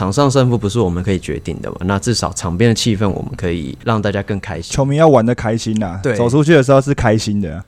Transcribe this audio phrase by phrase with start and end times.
[0.00, 4.74] 场上胜负不是我们可以决定的嘛，那至少场边的气氛我们可以让大家更开心。
[4.74, 7.62] 球迷要玩的开心呐，对走出去的时候是开心的。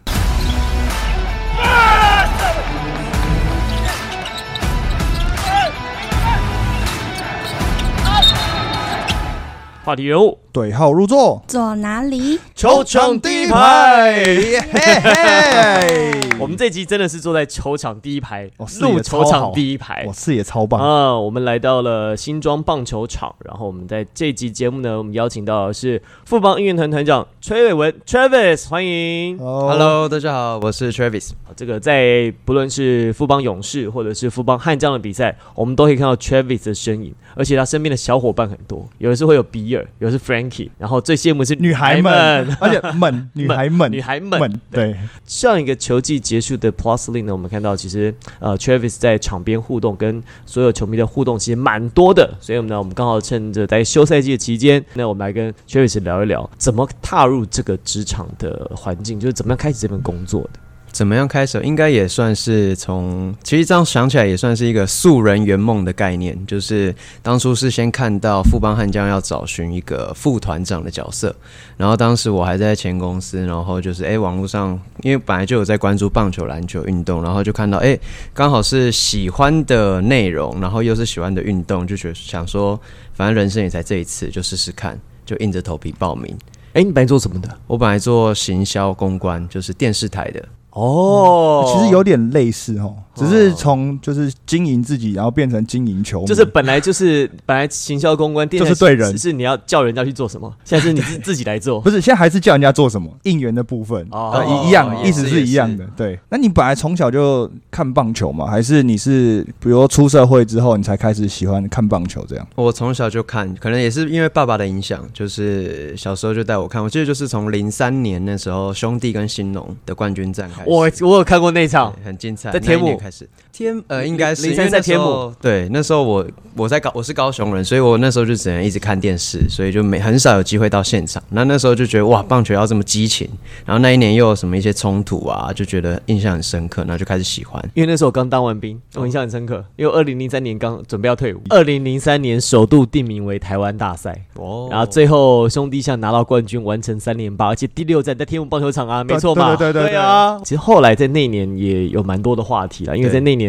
[9.84, 12.38] 话题人物，对号入座，坐哪里？
[12.54, 14.14] 球场第一排。
[14.14, 14.60] 嘿
[15.02, 20.12] 嘿，我们这集真的是坐在球场第一排哦，视野入球场第一排哇，。
[20.12, 29.36] 视野超棒，啊，我们来到了新庄棒球场，然后我们在这集节目呢，我们邀请到的是富邦应援团团长崔伟文 Travis，欢迎。
[29.36, 31.30] Hello，大家好，我是 Travis。
[31.56, 60.60] 这个在不论是富邦勇士或者是富邦悍将的比赛，我们都可以看到 Travis 的身影，而且他身边的小伙伴很多，有的是会有比尔，有的是 Frankie，然后最羡慕是女孩们们，，而且们，女孩们， 女孩们猛，对，上一个球季结束的 Plus League 呢，我们看到其实呃 Travis 在场边互动跟所有球迷的互动其实蛮多的，所以我们呢，我们刚好趁着在休赛季的期间，那我们来跟 Travis 聊一聊怎么踏入这个职场的环境，就是怎么样开始这份工作的。
[60.92, 61.58] 怎么样开始？
[61.62, 66.38] 应该也算是从，其实这样想起来也算是一个素人圆梦的概念。
[66.46, 71.34] 就是当初是先看到富邦悍将要找寻一个副团长的角色，
[71.78, 77.98] 然后当时我还在前公司，然后就是诶，网络上因为本来就有在关注棒球、篮球运动，然后就看到诶，
[78.34, 82.78] 刚好是喜欢的内容，然后又是喜欢的运动，就觉得想说，
[83.14, 86.36] 反正人生也才这一次，就试试看，就硬着头皮报名。
[86.74, 87.48] 哎，你本来做什么的？
[87.66, 90.46] 我本来做行销公关，就是电视台的。
[90.72, 91.64] 哦。
[91.72, 101.90] 其实有点类似哦，只是从就是经营自己，然后变成经营球迷，就是本来就是本来行销公关，电台就是对人只是你要叫人家去做什么，现在是你自自己来做 不。
[101.90, 105.86] 是现在还是叫人家做什么应援的部分，哦呃一一样，意思是一样的。
[105.96, 108.46] 对，那你本来从小就看棒球嘛？
[108.46, 112.48] 还是你是比如说出社会之后，你才开始喜欢看棒球这样？
[112.54, 116.82] 我从小就看，可能也是因为爸爸的影响，就是小时候就带我看。
[116.82, 123.28] 我记得就是从零三年那时候，兄弟跟兴农的冠军战开始，我我有看过那场，很精彩，在天母那一年开始。
[123.52, 126.26] 天呃，应该是03因为那在天时候对，那时候我
[126.56, 131.22] 我在高我是高雄人，所以我那时候就只能一直看电视，所以就没很少有机会到现场。
[131.30, 133.28] 那那时候就觉得哇，棒球要这么激情，
[133.64, 137.62] 然后那一年又有什么一些冲突啊，就觉得印象很深刻，然后就开始喜欢。
[137.74, 139.64] 因为那时候我刚当完兵，我印象很深刻。
[139.76, 150.38] 因为二零零三年刚准备要退伍，二零零三年首度定名为台湾大赛，哦然后最后兄弟象拿到冠军，完成三连霸，而且第六站在天母棒球场啊，没错嘛，对对对对啊。
[150.44, 153.41] 其实后来在那年也有蛮多的话题了，因为在那年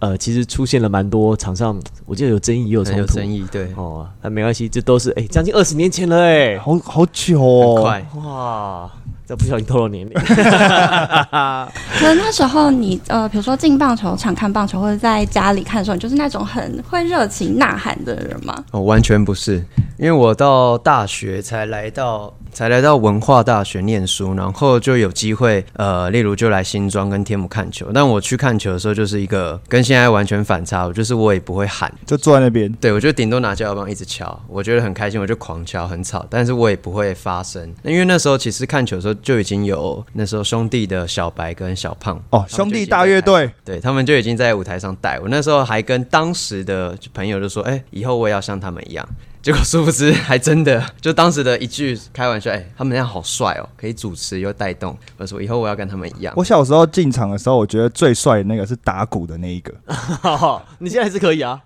[0.00, 3.00] 呃，其实出现了蛮多场上，我记得有争议，也有很冲突。
[3.00, 8.06] 有争议，对，哦，那没关系，这都是哎，将近二十年前了哎，好好久哦，很快。
[8.16, 8.90] 哇，
[9.30, 10.12] 这不小心透露年龄。
[10.18, 18.64] 可能那时候你呃，比如说进棒球场看棒球，或者在家里看的时候，你就是那种很会热情呐喊的人吗？
[18.72, 19.64] 哦，完全不是，
[19.98, 27.86] 因为我到大学才来到，才来到文化大学念书，然后就有机会，呃，例如就来新庄跟天母看球。
[27.94, 32.68] 但我去看球的时候，就是一个跟现在完全反差，我就是我也不会喊，就坐在那边。
[32.80, 37.72] 对我就顶多拿胶棒一直敲，我觉得很开心，我就狂敲，很吵，但是我也不会发声。
[37.82, 45.28] 那因为那时候其实看球的时候就已经有那时候兄弟的小白跟小胖哦，兄弟大乐队，对他们就已经在舞台上带我。
[45.28, 49.08] 那时候还跟当时的朋友就说：“哎、以后我也要像他们一样。”
[49.42, 56.34] 结果殊不知，还真的就当时的一句开玩笑：“哎、他们那样好帅哦，可以主持又带动。”我说：“以后我要跟他们一样。
[56.36, 59.72] 我小时候进场的时候，我觉得最帅的那个是打鼓的那一个。
[59.86, 61.58] 好，你现在还是可以啊。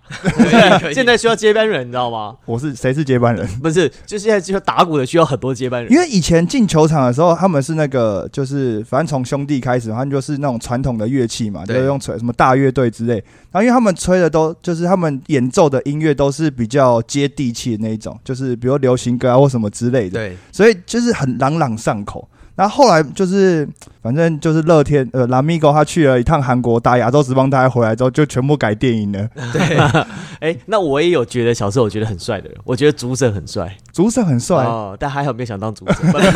[0.93, 2.37] 现在需要接班人，你知道吗？
[2.45, 3.45] 我是谁是接班人？
[3.59, 5.91] 不是，就现在就打鼓的需要很多接班人。
[5.91, 13.15] 因为以前进球场的时候，他们是那个就是反正从兄弟开始，他们就是那种传统的乐器嘛，就是用吹什么大乐队之类。
[13.51, 22.27] 然后因为他们吹的都就是他们演奏的音乐都是比较接地气的那一种，就是比如流行歌啊或什么之类的，对，所以就是很朗朗上口。
[22.55, 23.67] 然后后来就是，
[24.01, 29.27] 反正就是乐天呃拉米狗他去了一趟韩国打亚洲职棒大赛回来之后，就全部改电影了。
[29.51, 29.77] 对
[30.41, 36.31] 哎、那我也有觉得小时候我觉得很帅的人，我觉得主审很帅，主审很帅，哦，但还好没有想当主审，不然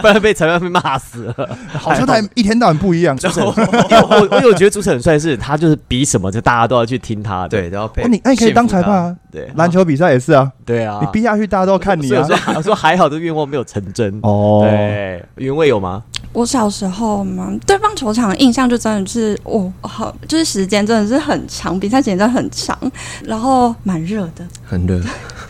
[0.00, 1.56] 不然被裁判被骂死了。
[1.72, 3.16] 好像他一天到晚不一样。
[3.16, 3.42] 主审
[3.90, 7.48] 因为我我有觉得主审很帅，是他就是比什么就大家都要去听他的。
[7.48, 8.02] 对，都要配。
[8.02, 12.62] 哦，你那你可以当裁判啊，对，篮球比赛也是啊，对啊，你逼下去大家都要看你啊所以我。
[12.62, 14.18] 说还好，这愿望没有成真。
[14.22, 16.02] 哦，对，原味有吗？
[16.34, 22.76] 我小时候嘛，对棒球场的印象就真的是，哦，好，就是时间真的是很长，比赛时间真的很长，
[23.24, 25.00] 然后蛮热的，很热，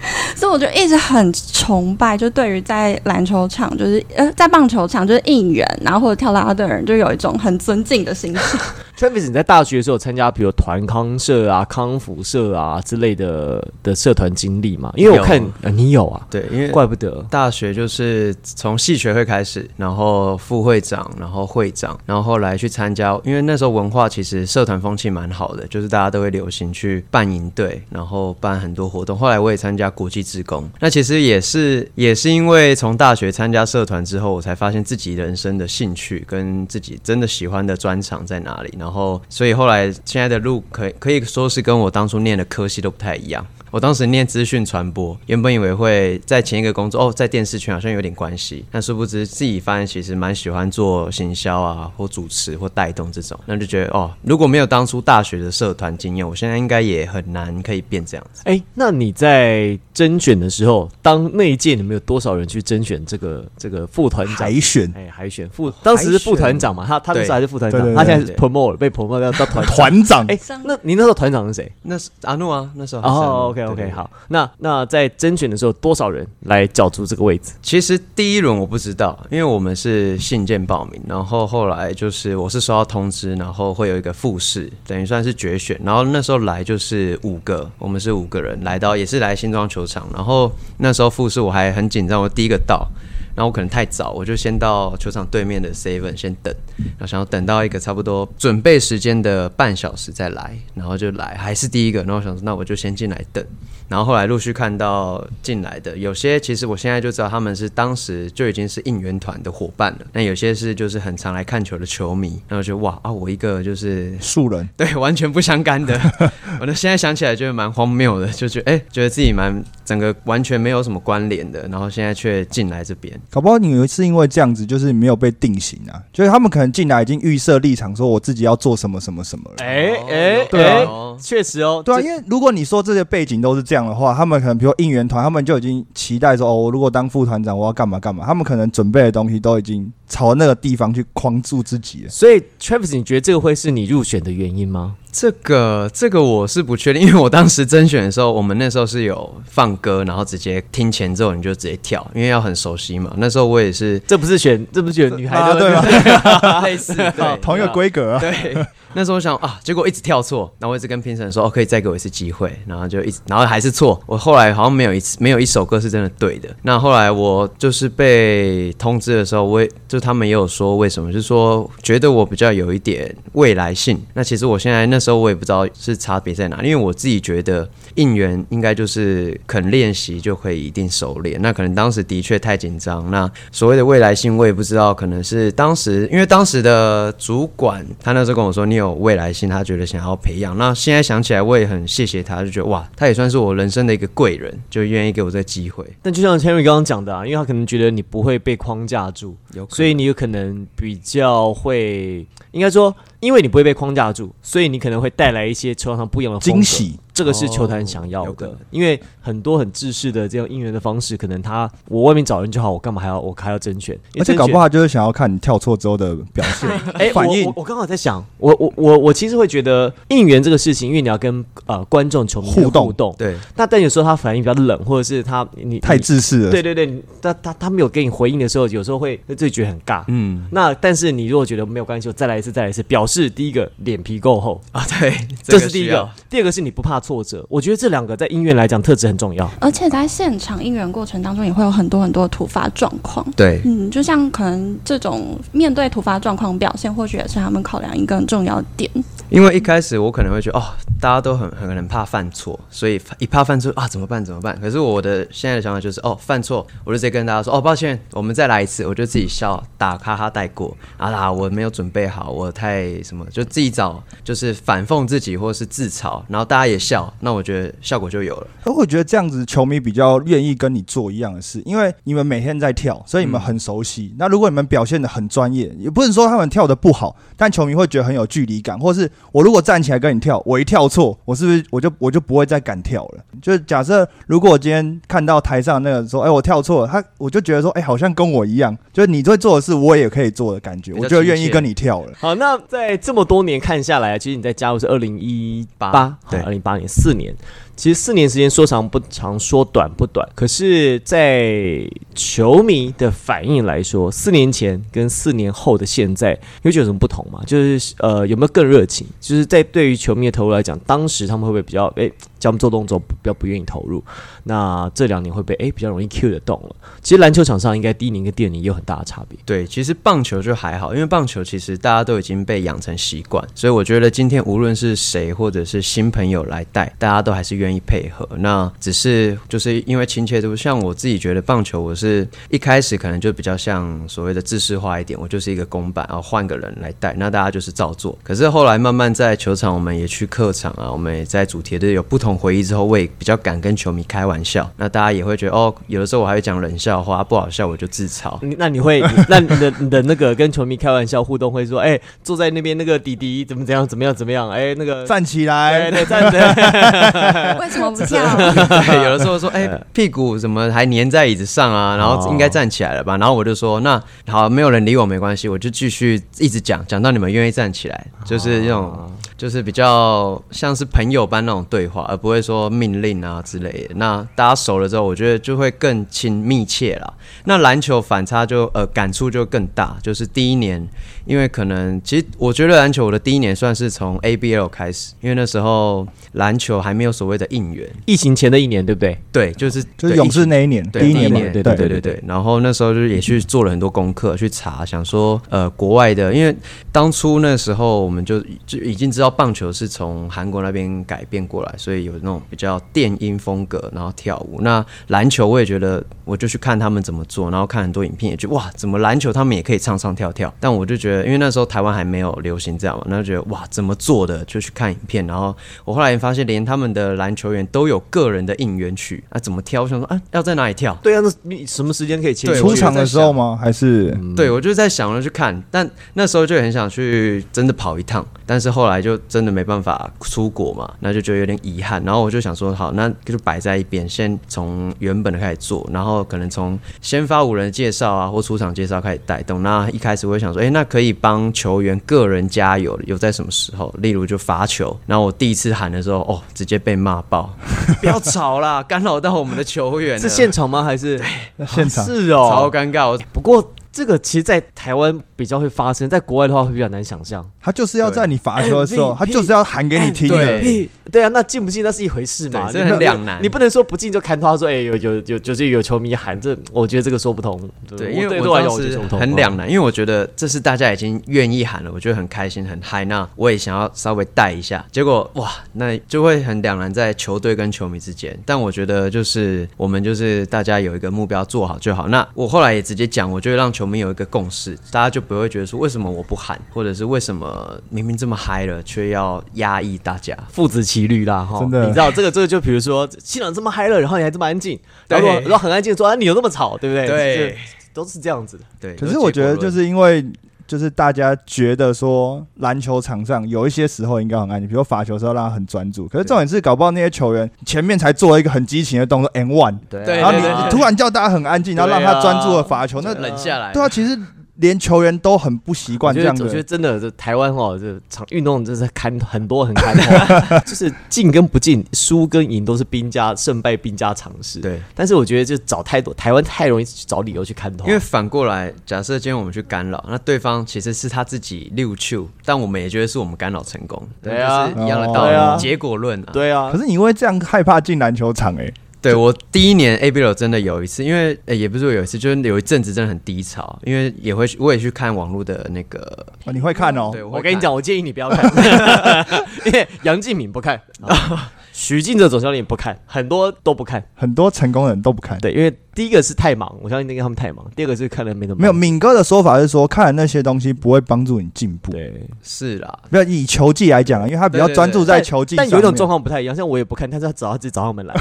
[0.36, 8.60] 所以我就一直很崇拜，就对于在篮球场，就是呃，在棒球场就是应援，然后或者跳啦啦队的人，就有一种很尊敬的心情。
[8.96, 14.92] Travis，你在大学的时候参加，比如团康社啊、康复社啊之类的的社团经历嘛？
[14.94, 17.24] 因为我看有呃你有啊，对，因为怪不得。
[17.28, 29.18] 大学就是从系学会开始，然后副会长，然后会长，然后后来去参加，因为那时候文化其实社团风气蛮好的，就是大家都会流行去办营队，然后办很多活动。
[29.18, 43.46] 后来我也参加国际志工，那其实也是也是因为从大学参加社团之后，我才发现自己人生的兴趣跟自己真的喜欢的专长在哪里，然后所以后来现在的路可以可以说是跟我当初念的科系都不太一样。
[43.74, 58.42] 我当时念资讯传播，原本以为会在前一个工作哦，在电视圈好像有点关系，但殊不知自己发现其实蛮喜欢做行销啊，或主持或带动这种，那就觉得哦，如果没有当初大学的社团经验，我现在应该也很难可以变这样子。
[58.44, 64.36] 哎，那你在甄选的时候，当那一届你们有多少人去甄选这个这个副团长？
[64.36, 69.74] 海选哎，海选副，当时是副团长嘛，他他那时候还是副团长，他现在是对 promote 被 promote 到到团长。
[69.74, 71.72] 团长，哎，那你那时候团长是谁？
[71.82, 77.52] 那是阿怒啊，那时候哦，OK 对 OK，好，那那在甄选的时候，多少人来角逐这个位置？
[77.62, 85.80] 其实第一轮我不知道，因为我们是信件报名，然后后来就是我是收到通知，然后会有一个复试，等于算是决选。
[85.84, 90.06] 然后那时候来就是五个，我们是五个人来到，也是来新庄球场。
[90.14, 92.86] 然后那时候复试我还很紧张，我第一个到，
[93.34, 102.00] 然后我可能太早，我就先到球场对面的 Seven 先等，然后想要等到一个差不多准备时间的半小时再来，然后就来，还是第一个。
[102.00, 103.44] 然后我想说，那我就先进来等。
[103.86, 109.98] 然后后来陆续看到进来的，有些其实我现在就知道他们是当时就已经是应援团的伙伴了。
[110.12, 116.00] 那有些是就是很常来看球的球迷，然后就哇啊，我一个就是素人， 对完全不相干的，
[116.60, 123.18] 我的现在想起来觉得蛮荒谬的，就觉得哎、觉得自己蛮整个完全没有什么关联的，然后现在却进来这边。
[123.30, 129.56] 搞不好你是因为这样子，就是没有被定型啊，就是他们可能进来已经预设立场，说我自己要做什么什么什么了。
[129.58, 130.86] 哎哦哎对
[131.20, 142.10] 确实哦，对啊，因为如果你说这些背景都是这样的话，他们可能比如说应援团，他们就已经期待说，哦，我如果当副团长，我要干嘛干嘛，他们可能准备的东西都已经朝那个地方去框住自己了。
[142.10, 144.96] 所以 Travis，你觉得这个会是你入选的原因吗？
[145.16, 153.12] 这个这个我是不确定，因为我当时甄选的时候，我们那时候是有放歌，然后直接听前奏你就直接跳，因为要很熟悉嘛。
[153.16, 156.60] 那时候我也是这不是选，这不是选女孩的啊对吗？
[156.66, 158.56] 类似对 同一个规格啊，对，
[158.94, 164.02] 那时候我想啊，结果一直跳错，然后我一直跟评审说，哦，可以再给我一次机会，然后就一直，然后还是错。
[164.06, 166.48] 我后来好像没有一次，没有一首歌是真的对的。
[166.62, 174.00] 那后来我就是被通知的时候，我也就他们也有说为什么，就是说觉得我比较有一点未来性。
[174.14, 181.40] 那其实我现在那时候我也不知道是差别在哪，因为我自己觉得应援应该就是肯练习就可以一定熟练。
[181.42, 183.10] 那可能当时的确太紧张。
[183.10, 190.56] 那所谓的未来性，我也不知道，可能是当时因为当时的主管他那时候跟我说你有未来性，他觉得想要培养。
[190.56, 195.84] 那现在想起来，我也很谢谢他，就觉得哇，他也算是我人生的一个贵人，就愿意给我这个机会。
[196.02, 206.62] 但就像 Henry 刚刚讲的啊，因为他可能觉得你不会被框架住，有所以你有可能比较会，应该说，因为你不会被框架住，所以你可能会带来一些车上不一样的惊。
[206.62, 206.98] 喜。
[207.14, 213.96] 这个是球坛想要的因为很多很制式的这种应援的方式，可能他我外面找人就好，我干嘛还要我还要争选？
[214.18, 217.62] 而且搞不好就是想要看你跳错之后的表现哎、反应我我。
[217.62, 230.02] 我刚好在想，我我我我其实会觉得应援这个事情，因为你要跟呃观众球迷互动互动，对，那但有时候他反应比较冷，或者是他你太你自私了，对对对，你他他他没有给你回应的时候，有时候会会自己觉得很尬。
[230.08, 236.08] 嗯那但是你如果觉得没有关系，我再来一次，再来一次，表示第一个脸皮够厚，啊，对，这是第一个。
[236.28, 239.50] 第二个是你不怕挫折，我觉得这两个在音乐来讲特质很重要。
[239.60, 243.24] 而且在现场应援过程当中，也会有很多很多突发状况。
[243.36, 248.90] 对，嗯，就像可能这种面对突发状况表现，或许也是他们考量一个很重要的点。
[249.30, 250.62] 因为一开始我可能会觉得哦，
[251.00, 254.58] 大家都很很可能怕犯错，所以一怕犯错啊怎么办怎么办？
[254.60, 268.46] 可是我的现在的想法就是哦，犯错我就直接跟大家说哦，抱歉，我们再来一次，我就自己笑打哈哈带过啊啦，我没有准备好，我太什么，就自己找就是反讽自己或是自嘲，然后大家也笑，那我觉得效果就有了。
[268.64, 274.14] 而我觉得这样子球迷比较愿意跟你做一样的事，因为你们每天在跳，所以你们很熟悉。
[274.18, 283.24] 那如果你们表现的很专业，也不能说他们跳的不好，但球迷会觉得很有距离感，或是我如果站起来跟你跳，我一跳错，我是不是我就我就不会再敢跳了？
[283.42, 292.12] 就是假设如果我今天看到台上那个说，哎、我跳错了，他我就觉得说，哎、好像跟我一样，就是你会做的事，我也可以做的感觉，我就愿意跟你跳了。
[292.18, 297.34] 好，那在这么多年看下来，其实你在加入是二零一八八，对二零一八年四年。
[297.76, 300.28] 其实四年时间说长不长，说短不短。
[300.34, 307.40] 可是，在球迷的反应来说，四年前跟四年后的现在，有觉得有什么不同吗？
[307.46, 309.06] 就是呃，有没有更热情？
[309.20, 312.12] 就是在对于球迷的投入来讲，当时他们会不会比较诶，
[312.44, 314.04] 叫他们做动作比较不愿意投入？
[314.42, 316.76] 那这两年会被诶比较容易 Q 的动了？
[317.00, 319.38] 其实篮球场上应该第一年跟第二年也有很大的差别。
[319.46, 328.28] 对，其实棒球就还好，因为棒球其实大家都已经被养成习惯，所以我觉得今天无论是谁或者是新朋友来带，大家都还是愿意配合。
[328.36, 338.18] 那只是就是因为亲切度，像我自己觉得棒球，我是一开始可能就比较像所谓的制式化一点，我就是一个公板，然后换个人来带，那大家就是照做。
[338.22, 348.38] 可是后来慢慢在球场，我们也去客场啊，我们也在主题的有不同回忆之后，我也比较敢跟球迷开玩笑，那大家也会觉得哦，有的时候我还会讲冷笑话，不好笑我就自嘲。
[348.58, 356.38] 那你会，那你的你的那个跟球迷开玩笑互动会说，哎、坐在那边那个弟弟怎么怎样怎么样怎么样，哎、那个站起对来，对站着，
[357.60, 358.22] 为什么不跳？
[358.36, 361.96] 对，有的时候说，哎、屁股怎么还粘在椅子上啊？
[361.96, 363.16] 然后应该站起来了吧？
[363.16, 373.96] 然后我就说，那好，没有人理我没关系，我就继续一直讲，讲到你们愿意站起来，就是那种，就是比较像是朋友般那种对话，而不会说命令啊之类的。
[373.96, 377.12] 那大家熟了之后，我觉得就会更亲密切啦。
[377.44, 380.88] 那篮球反差就呃感触就更大，就是第一年，
[381.26, 389.18] 因为可能其实我觉得篮球我的第一年算是从 ABL 开始，因为那时候篮球还没有所谓的应援，疫情前的一年，对不对？
[389.30, 392.24] 对，就是就是勇士那一年，对第一年嘛，对对对对对。
[392.26, 396.56] 然后那时候就是也去做了很多功课，去查，想说呃国外的，因为
[396.90, 404.60] 当初那时候我们就就已经知道棒球是从韩国那边改变过来，所以有那种比较电音风格，然后跳舞。
[404.60, 410.52] 那篮球我也觉得，我就去看他们怎么做，然后看很多影片，也觉得哇，怎么篮球他们也可以唱唱跳跳。
[410.60, 414.44] 但我就觉得，因为那时候台湾还没有流行这样嘛，那就觉得哇，怎么做的？
[414.44, 415.54] 就去看影片，然后
[415.84, 419.82] 我后来发现，连他们的篮球员都有个人的应援曲，啊，怎么挑？
[419.82, 420.96] 我想说啊，要在哪里跳？
[421.02, 423.58] 对啊，那你什么时间可以切出场的时候吗？
[423.60, 431.93] 还是对，我就在想着去看，但那时候就很想去真的跑一趟，但是后来就真的没办法出国嘛，那就觉得有点遗憾。
[432.04, 439.62] 然后我就想说，好，那就摆在一边，先从原本的开始做，然后可能从先发五人的介绍啊，或出场介绍开始带动。
[439.62, 443.94] 那一开始我会想说，哎、那可以帮球员个人加油，有在什么时候？
[443.98, 447.52] 例如就罚球，然后我第一次喊的时候，哦，直接被骂爆，
[448.00, 450.18] 不要吵啦，干扰到我们的球员。
[450.18, 450.82] 是现场吗？
[450.82, 451.20] 还是
[451.68, 452.04] 现场？
[452.04, 452.70] 是哦超哦。
[452.70, 457.48] 尴尬，我不过这个其实，在台湾比较会发生，在国外的话会比较难想象。
[457.60, 460.58] 他就是要在你罚球的时候，哎他就是要喊给你听对的。
[460.58, 467.70] 屁，对啊，那进不进那是一回事嘛，这很两难你不能说不进就看他说，哎，有有有就是有球迷喊，这我觉得这个说不通。
[467.96, 478.36] 对，因为我当时很两难，因为我觉得这是大家已经愿意喊了，我觉得很开心很嗨，那我也想要稍微带一下，结果哇，那就会很两难在球队跟球迷之间。
[478.44, 482.08] 但我觉得就是我们就是大家有一个目标做好就好。
[482.08, 490.36] 那我后来也直接讲，我就会让球迷有一个共识，大家就不会觉得说为什么我不喊，或者是为什么明明这么嗨了却要压抑大家。
[490.50, 497.06] 父子骑驴啦，哈，真的你知道这个这个就比如说现场这么嗨了，然后你还这么安静，然后然后很安静说啊你又那么吵，对不对？
[497.06, 497.56] 对就，
[498.02, 498.64] 都是这样子的。
[498.80, 498.94] 对。
[498.96, 500.24] 可是我觉得就是因为。
[500.66, 506.08] 就是大家觉得说篮球场上有一些时候应该很安静，比如罚球的时候让他很专注。
[506.08, 514.18] 可是重点是搞不好那些球员前面才做了一个很激情的动作 N one，对然后你突然叫大家很安静，然后让他专注的罚球，那冷下来，对啊，其实
[514.56, 516.62] 连球员都很不习我惯这样子我觉得。
[516.62, 524.80] 真的，这台湾哦，这场运动真是看很多很看头， 就是进跟不进，输跟赢都是兵家胜败兵家常事。，对。
[524.94, 536.30] 但是我觉得就找太多台湾太容易找理由去看透，因为反过来，假设今天我们去干扰，那对方其实是他自己六球，但我们也觉得是我们干扰成功，对啊就是一样的道理，结果论啊。
[536.32, 538.72] 对啊可，是你会这样害怕进篮球场哎、
[539.04, 546.00] 对我第一年 ABL 真的有一次，因为、呃也不是说有一次，就是有一阵子真的很低潮，因为也会我也去看网络的那个，
[546.44, 548.44] 哦你会看哦、对我跟你讲，我建议你不要看，
[549.66, 554.00] 因为杨敬敏不看，啊 许晋哲总教练不看，很多都不看。
[554.14, 555.36] 很多成功人都不看。
[555.38, 561.90] 对，因为第一个是太忙，我相信那个他们太忙；第二个是看了没那么没有，敏哥的说法是说，看了那些东西不会帮助你进步。
[561.90, 562.28] 对。
[562.44, 565.56] 是啦，不要以球技来讲啊，因为他比较专注在球技。
[565.56, 568.14] 但有一种状况不太一样，像我也不看，但是他 找他自己找上门来，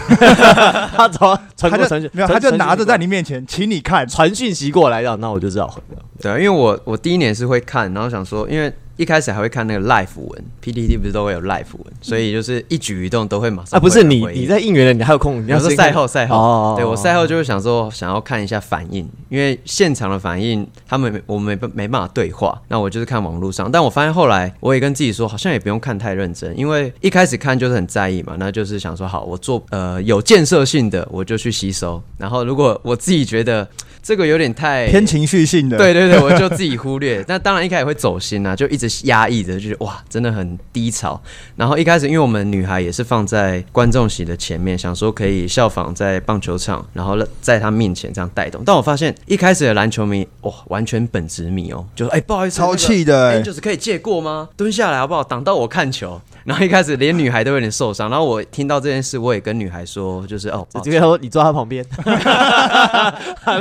[0.95, 4.07] 他找传他就过传讯，没有，他就拿着在你面前，请你看。
[4.07, 5.71] 传讯息过来的，那我就知道。
[6.19, 15.43] 对啊，因为我我第一年是会看，然后想说，因为一开始还会看那个 live 文，PTT 不是都会有 live 文，所以就是一举一动都会马上啊，不是你你在应援了，你还有空？
[15.43, 15.87] 你要有时候先看。
[15.87, 23.71] 赛后赛后，哦对我赛后就是想说想要看一下反应，因为现场的反应他们没我们没没办法对话，那我就是看网络上。
[23.71, 33.67] 但我发现后来我也跟自己说，好像也不用看太认真，因为一开始看就是很在意嘛，那就是想说好，我做呃有建设性的我就去吸收，然后如果我自己觉得
[34.03, 37.23] 这个有点太偏情绪性的，对对对，我就自己忽略。
[37.29, 41.19] 那当然一开始会走心啊，就一直压抑着，就是哇，真的很低潮。
[41.55, 48.61] 然后一开始，因为我们女孩也是放在观众席的前面，想说可以效仿在棒球场，然后在她面前这样带动。
[48.65, 54.49] 但我发现一开始的篮球迷，哇，完全本职迷哦，就说哎、不好意思，超气的就是可以借过吗？
[54.57, 55.23] 蹲下来好不好？
[55.23, 56.21] 挡到我看球。
[56.43, 61.85] 然后一开始连女孩都有点受伤，然后我听到这件事，我也跟女孩说，就是哦，这边说你坐他旁边，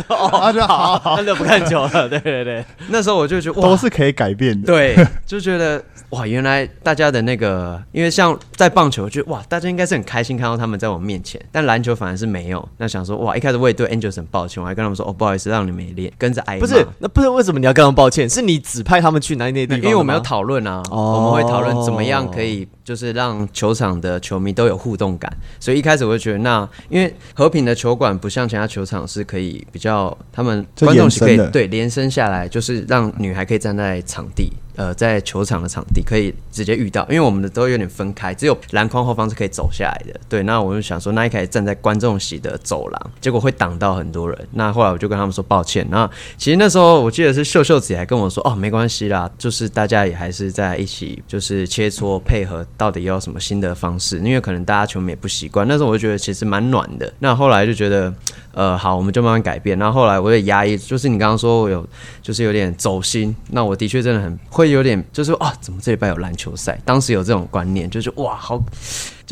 [0.08, 4.66] 哦，啊，就好好，他就不看球了，对对对，那时候我就觉得，都是可以改变的。
[4.66, 4.96] 对，
[5.26, 12.68] 就觉得哇，原来大家的那个，因为像在棒球，就哇，大家应该是很开心看到他们在我面前，但篮球反而是没有。
[12.78, 18.28] 那想说哇，一开始我也对 Angels 很抱歉，我还跟他们说哦，不好意思，让你们也练，跟着挨骂不是，那不是为什么你要跟他们抱歉？
[18.28, 19.82] 是你指派他们去哪里那些地方？
[19.82, 25.32] 因为我们要讨论啊，哦我们会讨论怎么样可以就是让球场的球迷都有互动感。
[25.60, 34.52] 所以一开始我就觉得那，因为和平的球馆不像其他球场是可以比较，他们观众席可以对连伸下来，就是让女孩可以站在场地。
[34.76, 40.18] 呃，在球场的场地可以直接遇到，因为我们的都有点分开，只有篮筐后方是可以走下来的。
[40.28, 44.48] 对，那我就想说，那一开始站在观众席的走廊，结果会挡到很多人。
[44.52, 45.86] 那后来我就跟他们说抱歉。
[45.90, 54.18] 那其实那时候我记得是秀秀子还跟我说，哦，没关系啦，就是大家也还是在一起，就是切磋配合，到底要什么新的方式？
[54.18, 55.66] 因为可能大家球迷也不习惯。
[55.68, 57.12] 那时候我就觉得其实蛮暖的。
[57.18, 58.12] 那后来就觉得，
[58.52, 59.78] 呃，好，我们就慢慢改变。
[59.78, 61.86] 然后后来我也压抑，就是你刚刚说我有，
[62.22, 63.34] 就是有点走心。
[63.50, 66.80] 那我的确真的很会有点，就是啊，怎么这礼拜有篮球赛？
[66.84, 68.62] 当时有这种观念，就是哇，好。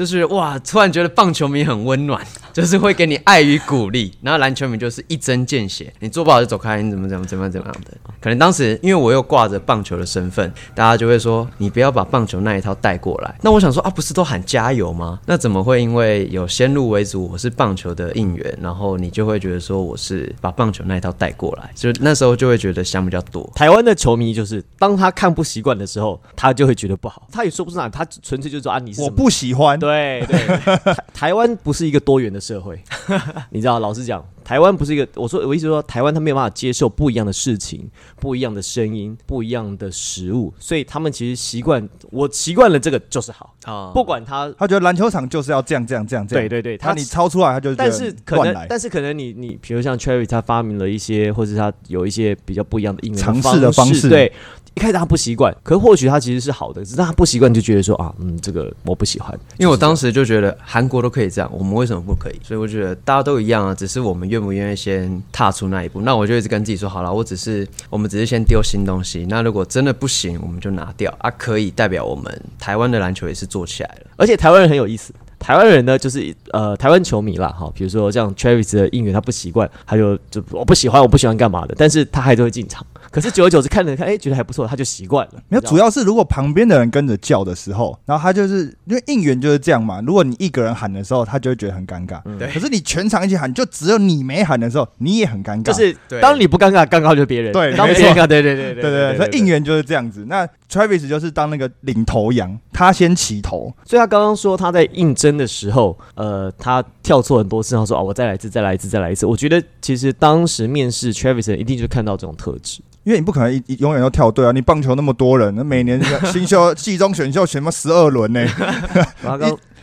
[0.00, 4.10] 就是哇，突然觉得棒球迷很温暖， 就是会给你爱与鼓励。
[4.22, 7.90] 然后篮球迷就是一针见血，你做不好就走开，你怎么怎么怎么样怎么样的。
[8.18, 13.34] 可能当时因为我又挂着棒球的身份，大家就会说你不要把棒球那一套带过来。
[13.42, 15.20] 那我想说啊，不是都喊加油吗？
[15.26, 21.70] 那怎么会因为有先入为主，我是棒球的应援，然后你就会觉得说我是把棒球那一套带过来？
[21.74, 23.46] 就那时候就会觉得想比较多。
[23.54, 27.28] 台湾的球迷就是，当他看不习惯的时候，他就会觉得不好。
[27.30, 30.26] 他也说不上来，他纯粹就是说啊，你是我不喜欢，对对，
[30.84, 32.80] 台台湾不是一个多元的社会，
[33.50, 33.78] 你知道？
[33.80, 44.52] 老实讲，台湾不是一个，我说我意思说，台湾他没有办法接受不一样的事情、不一样的声音、不一样的食物，所以他们其实习惯，我习惯了这个就是好，啊不管他。
[44.58, 46.42] 他觉得篮球场就是要这样这样这样这样。
[46.42, 54.30] 对对对，他你超出来，他就但是可能，但是可能你你，比如像 Cherry，他发明了一些，或者他有一些比较不一样的应用尝试的方式对，
[54.74, 59.38] 一开始他不习惯，可或许他其实是好的，只是他不习惯就觉得说啊，嗯，这个我不喜欢。
[59.58, 62.40] 因为我当时就觉得韩国都可以这样，我们为什么不可以？
[62.42, 66.00] 所以我觉得大家都一样啊，只是我们愿不愿意先踏出那一步。
[66.02, 69.26] 那我就一直跟自己说，好了，我只是我们只是先丢新东西。
[69.28, 74.10] 那如果真的不行，我们就拿掉啊，可以代表我们台湾的篮球也是做起来了。
[74.16, 82.86] 而且台湾人很有意思，台湾人呢就是呃台湾球迷啦，哈，比如说像 Travis 的应援他不习惯，他就就我不喜欢，我不喜欢干嘛的，但是他还是会进场。
[83.10, 85.32] 可是久而久之看了看，哎、觉得还不错，他就习惯了。
[85.48, 90.00] 没有，主要是如果旁边的人跟着叫的时候，然后他就是因为应援就是这样嘛。
[90.06, 92.20] 如果你一个人喊的时候，他就会觉得很尴尬。
[92.38, 95.62] 对可是你全场一起喊，就只有你没喊的时候，你也很尴尬。
[95.64, 97.52] 就是当你不尴尬，尴尬就是别人。
[97.52, 100.24] 对当别人尴尬，对对对对对对，所以应援就是这样子。
[100.28, 103.72] 那 Travis 就是当那个领头羊，他先起头。
[103.84, 109.26] 所以他刚刚说他在应征的时候，呃，他跳错很多次，他说啊，我再来一次，再来一次，再来一次。
[109.26, 112.80] 我觉得其实当时面试 Travis 一定就看到这种特质。
[113.02, 114.52] 因为你不可能一一永远都跳对啊！
[114.52, 118.46] 你棒球那么多人，那每年新秀、季中选秀选么十二轮呢，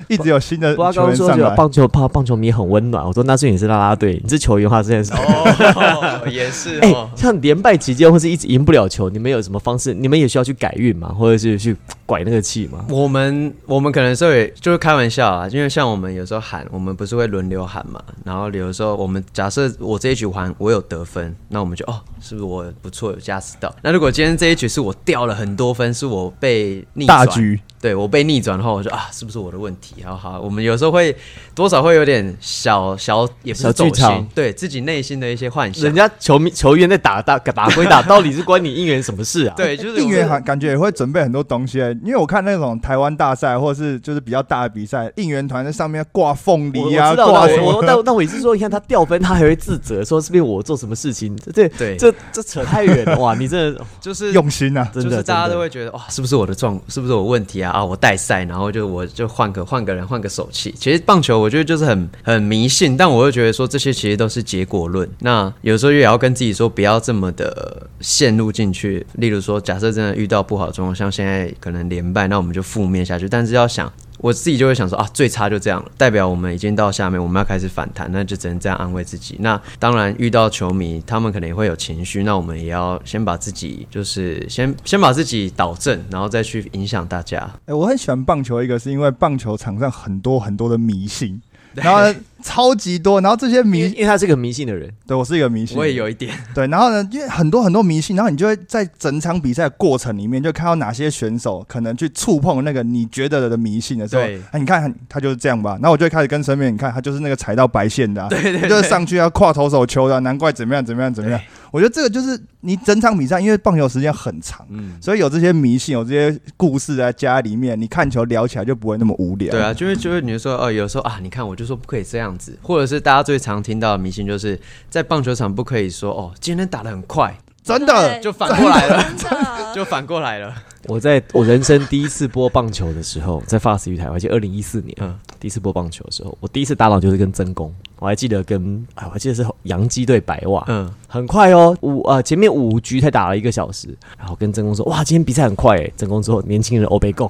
[0.15, 1.55] 一直有新的球刚刚说这个员上来。
[1.55, 5.11] 棒球棒棒球迷很温暖，我说那是你是啦啦队，你是球员的话这件事。
[5.13, 9.93] 哦， 也是哎、像连败期间或是一直赢不了球，你们有什么方式？
[9.93, 11.09] 你们也需要去改运吗？
[11.09, 12.85] 或者是去拐那个气吗？
[12.89, 23.73] 我们我们可能时候也就是开玩笑啊，因为像我们有时候喊，我们不是会轮流喊嘛，然后有的时候我们假设我这一局喊我有得分，那我们就哦，是不是我不错有加时到？
[23.81, 30.03] 那如果今天这一局是我掉了很多分，是我被逆转大局对我被逆转后，我就啊，是不是我的问题？
[30.03, 31.15] 好好，我们有时候会
[31.53, 35.83] 多少会有点小小，也不是小剧走心，对自己内心的一些幻想。
[35.83, 39.53] 人家球迷球员在打打打归打，到底是关你应援什么事啊？
[39.57, 47.83] 对，就是应援还还感觉也会准备很多东西，因为我看那种台湾大赛或者是就是比较大的比赛，应援团在上面挂凤梨啊，知道挂什么。
[47.85, 51.35] 但但我也是说，你看他掉分，他还会自责，说是不是我做什么事情？
[51.53, 53.35] 这对这这扯太远了，哇！
[53.35, 54.89] 你这 就是用心啊！
[54.93, 57.66] 真的就是大家都会觉得哇，是不是我的状，是不是我问题啊？
[57.69, 60.73] 啊，我代赛，然后就我就换个换个人，换个手气。
[60.77, 65.09] 其实棒球我觉得就是很很迷信，但我又觉得说这些其实都是结果论。
[65.19, 69.05] 那有时候也要跟自己说，不要这么的陷入进去。
[69.13, 73.29] 例如说，假设真的遇到不好的状况，像现在可能连败，那我们就负面下去。
[73.29, 73.91] 但是要想。
[74.19, 79.37] 我自己就会想说啊，最差就这样了，代表我们已经到下面，我们要开始反弹，那就只能这样安慰自己。
[79.39, 87.49] 那当然遇到球迷，他们可能也会有情绪，那我们也要先把自己就是先 先把自己导正，然后再去影响大家。
[87.65, 91.39] 哎、我很喜欢棒球，一个是因为棒球场上很多很多的迷信，
[91.75, 104.41] 然后呢超级多，然后这些迷，因为他是个迷信的人，对我是一个迷信，我也有一点，对，然后呢，因为很多很多迷信，然后你就会在整场比赛的过程里面，就看到哪些选手可能去触碰那个你觉得的迷信的时候，对。
[104.51, 108.69] 哎，你看他就是这样吧，然后我就会开始跟身边，你看他就是那个踩到白线的、啊，对对对。
[108.69, 111.39] 就是上去要跨投手球的啊、难怪怎么样怎么样怎么样。
[111.71, 119.51] 我觉得这个就是你整场比赛，因为棒球时间很长，嗯，所以有这些迷信，有这些故事在家里面，你看球聊起来就不会那么无聊。
[119.51, 124.59] 对啊，就会就会你就说哦，有时候啊，你看我就说不可以这样子，或者是大家最常听到的迷信，就是
[124.89, 129.73] 在棒球场不可以说哦，今天打得很快，真的，就反过来了，真的。
[129.75, 130.55] 就反过来了。
[130.85, 147.29] 我在我人生第一次播棒球的时候，在 FAST 鱼台，我还记得二零一四年，嗯第一次播棒球的时候，我第一次搭档就是跟曾公，我还记得跟哎，我还记得是洋基队白袜，嗯，很快哦，五呃前面五局才打了一个小时，然后跟曾公说，哇，今天比赛很快哎，曾公说年轻人欧北共，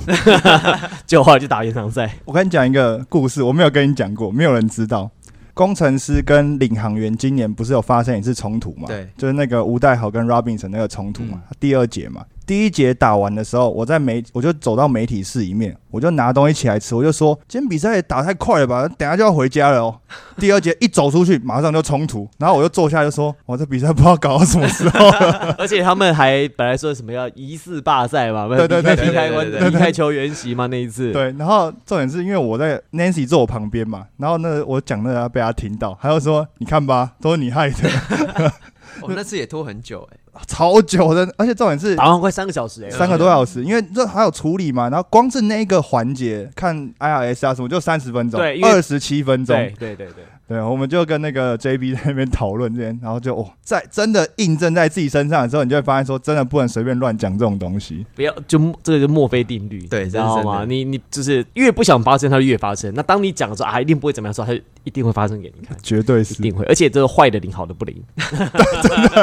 [1.07, 5.09] 结果后来就打延长赛，我跟你讲一个故事，我没有跟你讲过，没有人知道。
[5.53, 8.87] 工程师跟领航员今年不是有发生一次冲突嘛？
[8.87, 12.23] 对，就是那个吴代豪跟 Robinson 那个冲突嘛，嗯第二节嘛。
[12.47, 19.99] 第一节打完的时候，我在媒我就走到媒体室里面，我就拿东西起来吃，我就说今天比赛打太快了吧，等下就要回家了哦。
[20.39, 25.55] 第二节一走出去，马上就冲突，然后我就坐下就说，我这比赛不知道搞到什么时候了。
[25.59, 38.53] 而且他们还本来说什么要疑似罢赛嘛，对对对离开对对对离开球员席嘛那一次，对，然后重点是因为我在 Nancy 坐我旁边嘛，然后那我讲那个被他听到，他就说你看吧，都是你害的，
[39.03, 50.23] 哦，那次也拖很久哎、超久的，而且重点是打完快三个小时哎、三个多小时，因为这还有处理嘛，然后光是那一个环节看 IRS 啊什么就三十分钟，对因为二十七分钟，对对对对。
[50.47, 58.05] 对，我们就跟那个 JB 在那边讨论这边，然后就哦，在真的印证在自己身上的时候，你就会发现说，真的不能随便乱讲这种东西。
[58.15, 60.63] 不要就这个就墨菲定律，对你知道吗？
[60.65, 62.93] 你你就是越不想发生，它就越发生。
[62.95, 66.63] 那当你讲说啊，一定不会怎么样的时候，它就一定会发生给你看，绝对是，一定会。
[66.65, 68.01] 而且这个坏的领，好的不灵，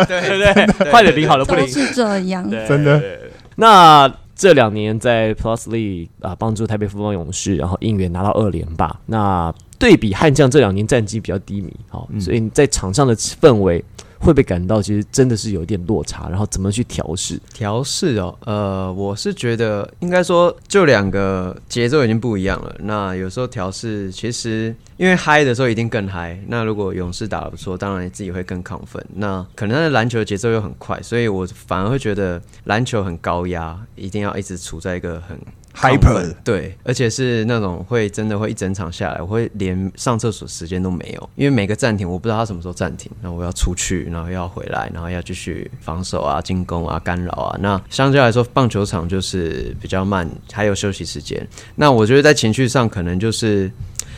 [0.06, 0.92] 对 对不对？
[0.92, 2.48] 坏的领，好的不灵，都是这样。
[2.48, 8.94] 对真的对对对那这两年在 Plus League 啊，帮助台北富邦勇士，然后应援拿到二连霸。
[9.06, 13.84] 那对比悍将这两年战绩比较低迷，好、嗯所以你在场上的氛围
[14.18, 16.26] 会不会感到其实真的是有一点落差？
[16.30, 17.38] 然后怎么去调试？
[17.52, 22.74] 调试哦，呃，我是觉得应该说，就两个节奏已经不一样了。
[22.78, 26.42] 那有时候调试，其实因为嗨的时候一定更嗨。
[26.48, 29.04] 那如果勇士打的不错，当然自己会更亢奋。
[29.14, 35.38] 那可能他的篮球节奏又很快，所以我反而会觉得篮球很高压，一定要一直处在一个很
[35.74, 47.58] Hyper 对，而且是那种会真的会一整场下来，我会连上厕所时间都没有，因为每个暂停我不知道他什么时候暂停，那我要出去，然后要回来，然后要继续防守啊、进攻啊、干扰啊。
[47.60, 51.46] 那相对来说，棒球场就是比较慢，还有休息时间。
[51.74, 53.70] 那我觉得在情绪上可能就是。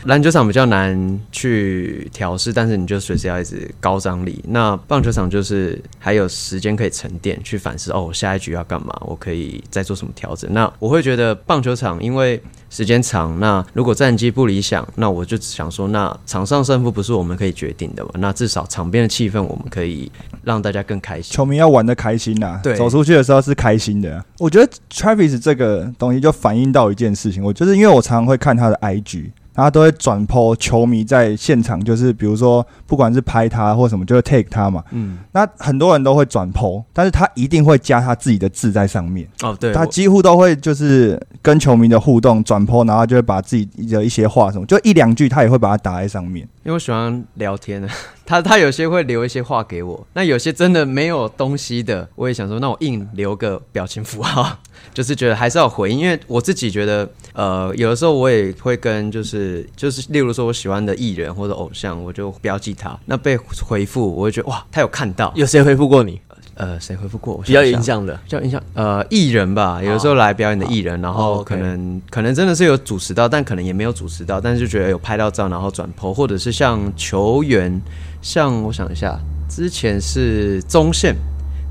[0.05, 4.43] 篮球场比较难去调试，但是你就随时要一直高张力。
[4.47, 8.95] 那棒球场就是还有时间可以沉淀，去反思哦，我下一局要干嘛？
[9.05, 10.51] 我可以再做什么调整？
[10.53, 18.11] 那我会觉得棒球场因为时间长，那如果战绩不理想，那我就想说，那场上胜负不是我们可以决定的嘛？
[18.15, 20.11] 那至少场边的气氛我们可以
[20.43, 21.35] 让大家更开心。
[21.35, 29.31] 球迷要玩的开心呐、对走出去的时候是开心的啊、我觉得 Travis 这个东西就反映到一件事情，我就是因为我常常会看他的 IG。
[29.57, 34.83] 然后他都会转 po 球迷在现场，就是比如说不管是拍他或什么，就会 take 他嘛。
[34.91, 39.27] 嗯，那很多人都会转 po，但是他一定会加他自己的字在上面。
[39.41, 46.47] 哦，对，他我几乎都会就是跟球迷的互动转 po，然后就会把自己的一些话什么，就一两句他也会把它打在上面。
[46.63, 47.89] 因为我喜欢聊天的，
[48.27, 54.59] 他他有些会留一些话给我，那有些真的没有东西的，我也想说，那我硬留个表情符号，
[54.93, 66.19] 就是觉得还是要回应，因为我自己觉得，呃，有的时候我也会跟就是就是，例如说我喜欢的艺人或者偶像，我就标记他，那被回复，我会觉得哇，他有看到，有谁回复过你？
[66.55, 67.35] 呃，谁回复过？
[67.35, 67.43] 我？
[67.43, 77.79] 比较印象的，比较印象，呃，艺人吧，有的时候来表演的艺人，然哦后可能、可能真的是有主持到，但可能也没有主持到，但是就觉得有拍到照，然后转 PO，或者是像球员，
[78.27, 81.15] 像我想一下，之前是中线，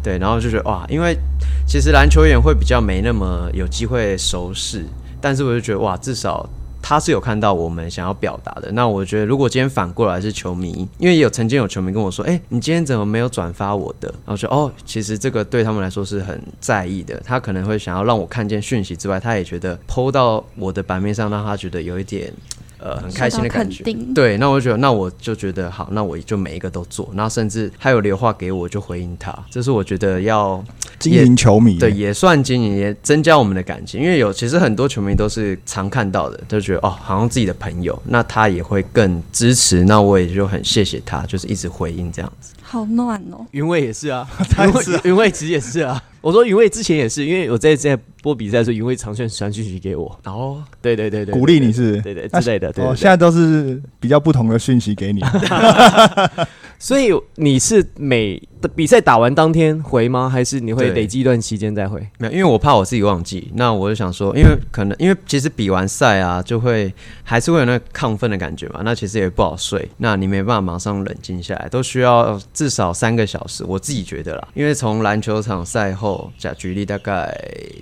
[0.03, 1.14] 对，然后就觉得哇，因为
[1.69, 4.83] 其实篮球员会比较没那么有机会熟识，
[5.21, 6.49] 但是我就觉得哇，至少。
[6.88, 14.07] 他是有看到我们想要表达的，那我觉得如果今天反过来是球迷，因为有曾经有球迷跟我说，哎、你今天怎么没有转发我的？
[14.25, 22.33] 然后说哦，其实这个对他们来说是很在意的，他可能会想要让我看见讯息之外，他也觉得 PO 到我的版面上，让他觉得有一点
[22.87, 23.83] 呃很开心的感觉
[24.14, 30.62] 对，那我就觉得，那我就觉得好，那我就每一个都做，那甚至他有留话给我，我就回应他，这是我觉得要
[30.99, 34.01] 经营球迷，对，也算经营，也增加我们的感情。
[34.01, 39.85] 因为有其实很多球迷都是常看到的，就觉得哦，好像自己的朋友，那他也会更支持。
[39.85, 42.55] 那我也就很谢谢他，就是一直回应这样子。
[42.62, 43.44] 好暖哦。
[43.53, 46.03] 云卫也是啊，他也是啊云卫其实也是啊。
[46.20, 55.20] 我说云卫之前也是，因为我在在播比赛的时候，云卫常传传讯息给我，然后对对对对，鼓励你是对对那之类的，对哦，现在都是比较不同的讯息给你，
[56.79, 60.29] 所以你是每的比赛打完当天回吗？
[60.29, 62.05] 还是你会累积一段期间再回？
[62.18, 76.06] 没有，因为我怕我自己忘记，那我就想说，因为可能因为其实比完赛啊，就会还是会有那个亢奋的感觉嘛，那其实也不好睡，那你没办法马上冷静下来，都需要至少三个小时，我自己觉得啦，因为从篮球场赛后，
[76.38, 77.37] 假举例大概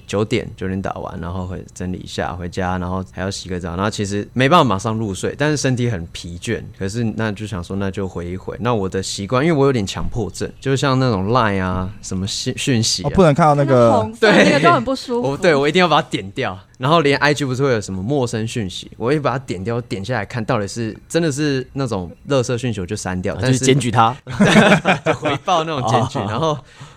[0.07, 15.31] 九点九点打完，然后会整理一下回家，然后还要洗个澡，然后其实没办法马上入睡，但是身体很疲倦，可是那就想说那就回一回，那我的习惯，因为我有点强迫症，就像那种 Line 啊什么讯讯息啊哦，，不能看到那个 对那个都很不舒服。
[15.31, 24.17] 我对我一定要把它点掉，然后连 IG 不是会有什么陌生讯息，我会把它点掉，点下来看到底是真的是那种垃圾讯息我就删掉，但就是是检举他，
[25.21, 26.57] 回报那种检举， 然后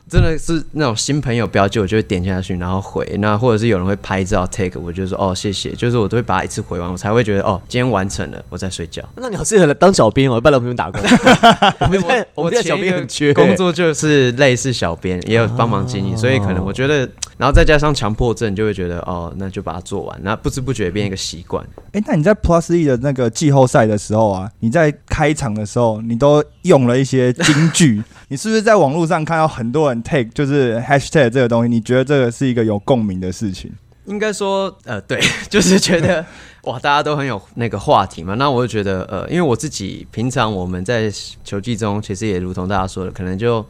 [0.10, 3.06] 真的是那种新朋友标记，我就会点下去，然后回。
[3.20, 9.04] 那或者是有人会拍照 take，我就说哦谢谢，就是我都会把它一次回完，我才会觉得哦今天完成了，我在睡觉。
[9.15, 11.02] 那你好适合当小编哦，帮老朋友打工。
[11.82, 17.00] 我们现在我们现在小编很缺工作就是类似小编，也有帮忙经营，所以可能我觉得，
[17.38, 21.65] 然后再加上强迫症，就会觉得哦，那就把它做完，那不知不觉变一个习惯。
[21.91, 31.70] 哎、那你在 Plus E 的那个季后赛的时候啊，你在开场的时候，你都用了一些金句， 你是不是在网络上看到很多人 take 就是 hashtag 这个东西？
[31.70, 33.72] 你觉得这个是一个有共鸣的事情？
[34.06, 36.26] 应该说，呃，对， 就是觉得
[36.64, 38.36] 哇，大家都很有那个话题嘛。
[38.36, 41.12] 那我就觉得，呃，因为我自己平常我们在
[41.44, 43.66] 球季中，其实也如同大家说的，可能就。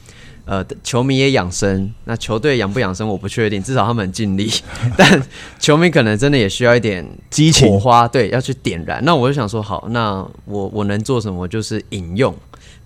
[0.49, 4.49] 呃，球迷也养生，那球队养不养生我不确定，至少他们很尽力。
[4.95, 5.21] 但
[5.59, 9.03] 球迷可能真的也需要一点激情火花，对，要去点燃。
[9.03, 11.45] 那我就想说，好，那我我能做什么？
[11.49, 12.33] 就是引用，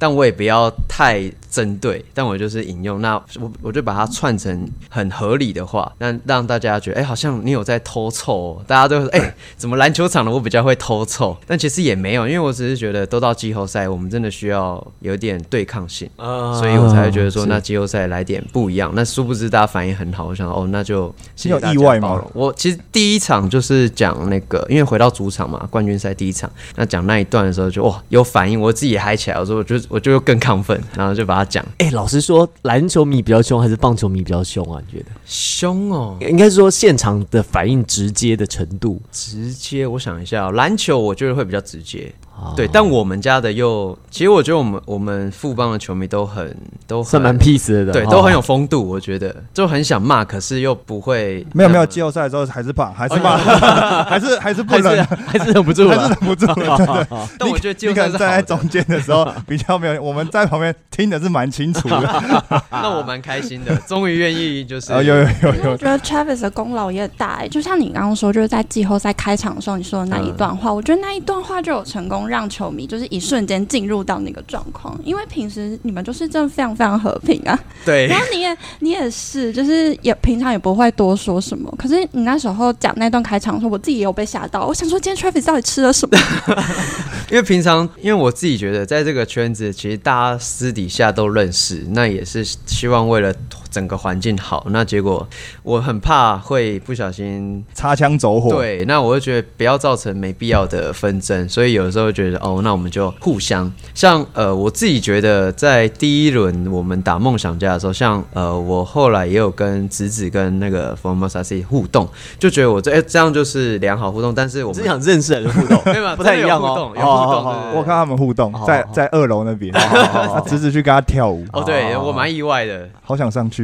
[0.01, 2.99] 但我也不要太针对，但我就是引用。
[3.01, 11.37] 那我我就把它串成很合理的话，那让大家觉得，哎、好像你有在偷凑、哦，大家都会说，哎、怎么篮球场的我比较会偷凑？
[11.45, 16.09] 但其实也没有，因为我只是觉得都到季后赛，我们真的需要有点对抗性。
[16.15, 18.91] 啊所以我才会觉得说，那季后赛来点不一样。
[18.95, 34.81] 那殊不知大家反应很好，我想哦，那就有意外吗我其实第一场就是讲那个，因为回到主场嘛，冠军赛第一场，那讲那一段的时候就哇有反应，我自己也嗨起来，我说我就我就更亢奋，然后就把他讲哎、老实说，篮球迷比较凶还是棒球迷比较凶啊？
[34.87, 35.11] 你觉得？
[35.25, 39.01] 凶哦，应该是说现场的反应直接的程度。
[39.11, 39.85] 直接。
[39.85, 42.11] 我想一下、哦，篮球我觉得会比较直接。
[42.33, 46.55] 啊对，但我们家的又，其实我觉得我们我们富邦的球迷都很
[46.87, 53.37] 都很算蛮 peace 的，对，哦都很有风度，我觉得就很想骂，可是又不会没有没有，季后赛的时候还是怕，还是怕，
[54.05, 56.15] 还是还是不还是能，还是忍不住 还是忍。
[56.21, 57.07] 不住了。
[57.37, 62.61] 但我觉得季后赛站在中间的时候比较没有，我们在旁边听的是蛮清楚的。
[62.71, 65.25] 那我蛮开心的，终于愿意就是啊，有有
[65.63, 86.17] 有觉得 Travis 的功劳也很大、欸，就像你刚刚说，就是在季后赛开场的时候你说的那一段话，我觉得那一段话就有成功让球迷就是一瞬间进入到那个状况，因为平时你们就是真的非常非常和平啊，对然后你也你也是，就是也平常也不会多说什么，可是你那时候讲那段开场的时候，我自己也有被吓到，我想说今天 Travis 到底吃了什么？
[87.29, 93.33] 因为平常，因为我自己觉得，在这个圈子，其实大家私底下都认识，那也是希望为了
[93.71, 94.67] 整个环境好。
[94.69, 95.27] 那结果
[95.63, 112.07] 我很怕会不小心擦枪走火。，对，那我就觉得不要造成没必要的纷争，所以有的时候觉得哦，那我们就互相像呃，我自己觉得在第一轮我们打梦想家的时候，像呃，我后来也有跟子子跟那个 Formosa 互动，
[112.37, 123.60] 就觉得我这哎、这样就是良好互动，但是我们只想认识人的互动，没有不太一样互动，有互动，我看他们互动，在在二楼那边，好侄子去跟他跳舞，哦，对哦我蛮意外的，好想上去。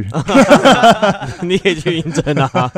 [1.42, 2.70] 你可以去应征啊。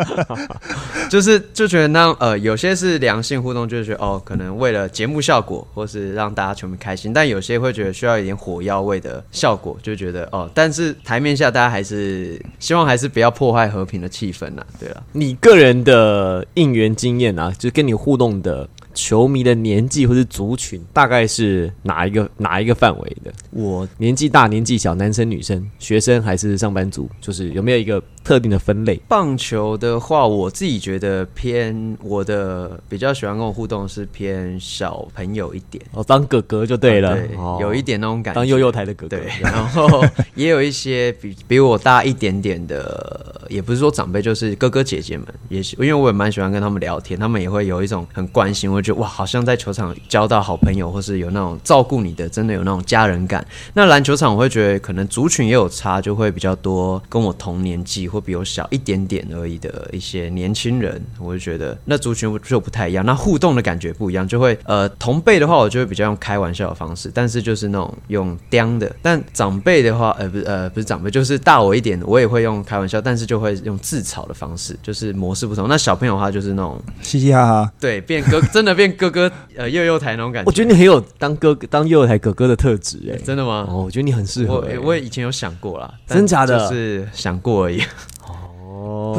[1.10, 15.02] 就是就觉得那呃，有些是良性互动，就是觉得哦，可能为了节目效果，或是让大家全部开心，但有些会觉得需要一点火药味的效果，就觉得哦，但是台面下大家还是希望还是不要破坏和平的气氛呐，对了。
[15.12, 18.68] 你个人的应援经验啊，就是跟你互动的
[19.02, 23.32] 球迷的年纪或是族群，大概是哪一个哪一个范围的？
[23.50, 27.08] 我年纪大、年纪小，男生、女生、学生还是上班族？
[27.18, 29.00] 就是有没有一个特定的分类？
[29.08, 39.16] 棒球的话，我自己觉得偏我的比较喜欢跟我互动是偏小朋友一点，哦，当哥哥就对了，对，哦有一点那种感觉，当幼幼台的哥哥。
[39.16, 40.04] 对，然后
[40.34, 53.44] 也有一些比 比我大一点点的，也不是说长辈，就是哥哥姐姐们，也是因为我也蛮喜欢跟他们聊天，他们也会有一种很关心，我觉得哇，好像在球场交到好朋友，或是有那种照顾你的，真的有那种家人感。
[53.74, 75.68] 那篮球场我会觉得可能族群也有差，就会比较多跟我同年纪或比我小一点点而已的一些年轻人，我就觉得那族群就不太一样，那互动的感觉不一样，就会呃同辈的话，我就会比较用开玩笑的方式，但是就是那种用刁的，但长辈的话，呃不是呃不是长辈，就是大我一点的，我也会用开玩笑，但是就会用自嘲的方式，就是模式不同。
[75.68, 83.66] 那小朋友的话就是那种嘻嘻哈哈，对变哥真的变哥哥呃幼幼台那种感觉，我觉得你很有当哥哥、当幼幼台哥哥的特质哎、真的吗？
[83.68, 84.78] 哦，我觉得你很适合、我欸。
[84.78, 87.82] 我以前有想过啦，真假的就是想过而已。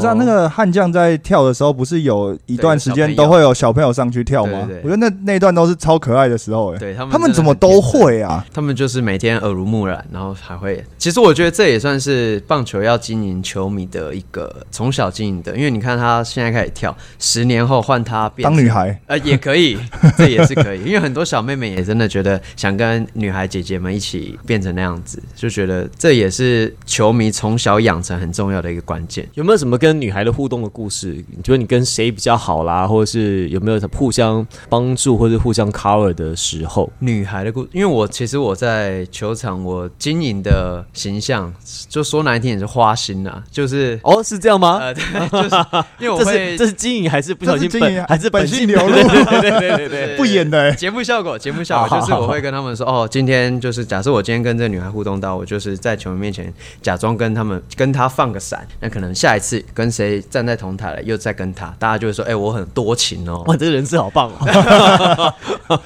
[0.10, 4.68] 哦不是啊，那个悍将在跳的时候，不是有一段时间都会有小朋友上去跳吗？
[4.84, 8.46] 我觉得那那一段都是超可爱的时候，哎，对他们他们怎么都会啊？
[8.54, 10.84] 他们就是每天耳濡目染，然后还会。
[10.98, 19.78] 其实我觉得这也算是棒球要经营球迷的一个从小经营的，因为你看他现在开始跳，十年后换他变当女孩，呃也可以，
[20.18, 29.28] 这也是可以，因为很多小妹妹也真的觉得想跟女孩姐姐们一起变成那样子，就觉得这也是球迷从小养成很重要的一个关键。
[29.34, 31.24] 有没有什么跟女孩的互动的故事？
[31.30, 36.92] 你觉得你跟谁比较好啦，或者是有没有互相帮助或者互相 cover 的时候？
[37.00, 41.54] 女孩的故，因为我其实我在球场我经营的形象，
[41.90, 44.78] 就说难听点是花心啊，就是哦，是这样吗？
[44.82, 45.56] 呃， 对，就是
[46.00, 50.18] 因为我这会是这是经营还是不小心这是经营本还是本性性流露 对对对对对对。
[50.18, 65.34] 不演的，哎，节目效果，节目效果就是我会跟他们说，哦，今天就是假设我今天跟这个女孩互动到，我就是在球迷面前假装跟他们跟她放个闪，那可能下一次跟谁站在同台了，又在跟他，大家就会说，哎、我很多情哦，哇，这个人设好棒哦！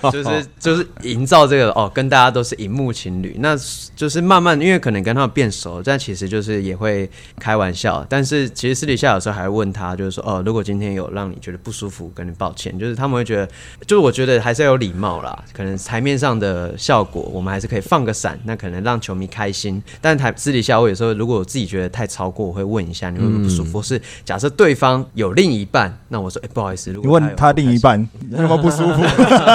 [0.12, 3.56] 就是就是营造这个哦，跟大家都是荧幕情侣，那
[3.96, 13.48] 就是慢慢因为可能跟他们变熟，但其实就是也会开玩笑，但是其实私底下有时候还会问他，就是说哦，如果今天有让你觉得不舒服，跟你抱歉，就是他们会觉得，
[13.86, 28.00] 就是我觉得还是要有礼貌啦，可能台面上的效果我们还是可以放个闪，那可能让球迷开心，但台私底下我有时候如果我自己觉得太超过，我会问一下你会不会不舒服，或是假设对方有另一半，那我说哎、不好意思，如你果你问他另一半
[28.32, 29.02] 有没有不舒服？